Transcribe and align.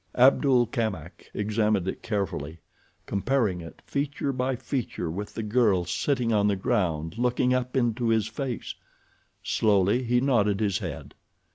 Abdul 0.15 0.65
Kamak 0.65 1.29
examined 1.31 1.87
it 1.87 2.01
carefully, 2.01 2.59
comparing 3.05 3.61
it, 3.61 3.83
feature 3.85 4.33
by 4.33 4.55
feature 4.55 5.11
with 5.11 5.35
the 5.35 5.43
girl 5.43 5.85
sitting 5.85 6.33
on 6.33 6.47
the 6.47 6.55
ground 6.55 7.19
looking 7.19 7.53
up 7.53 7.77
into 7.77 8.09
his 8.09 8.25
face. 8.25 8.73
Slowly 9.43 10.01
he 10.01 10.19
nodded 10.19 10.59
his 10.59 10.79
head. 10.79 11.13